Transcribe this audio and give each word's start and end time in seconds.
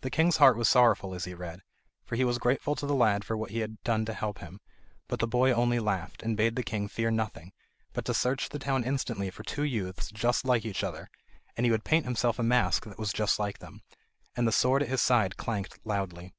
The 0.00 0.10
king's 0.10 0.38
heart 0.38 0.56
was 0.56 0.68
sorrowful 0.68 1.14
as 1.14 1.24
he 1.24 1.34
read, 1.34 1.62
for 2.04 2.16
he 2.16 2.24
was 2.24 2.38
grateful 2.40 2.74
to 2.74 2.84
the 2.84 2.96
lad 2.96 3.24
for 3.24 3.36
what 3.36 3.52
he 3.52 3.60
had 3.60 3.80
done 3.84 4.04
to 4.06 4.12
help 4.12 4.38
him; 4.40 4.58
but 5.06 5.20
the 5.20 5.26
boy 5.28 5.52
only 5.54 5.78
laughed, 5.78 6.24
and 6.24 6.36
bade 6.36 6.56
the 6.56 6.64
king 6.64 6.88
fear 6.88 7.12
nothing, 7.12 7.52
but 7.92 8.04
to 8.06 8.12
search 8.12 8.48
the 8.48 8.58
town 8.58 8.82
instantly 8.82 9.30
for 9.30 9.44
two 9.44 9.62
youths 9.62 10.10
just 10.10 10.44
like 10.44 10.64
each 10.64 10.82
other, 10.82 11.08
and 11.56 11.64
he 11.64 11.70
would 11.70 11.84
paint 11.84 12.06
himself 12.06 12.40
a 12.40 12.42
mask 12.42 12.86
that 12.86 12.98
was 12.98 13.12
just 13.12 13.38
like 13.38 13.60
them. 13.60 13.82
And 14.34 14.48
the 14.48 14.50
sword 14.50 14.82
at 14.82 14.88
his 14.88 15.00
side 15.00 15.36
clanked 15.36 15.78
loudly. 15.84 16.34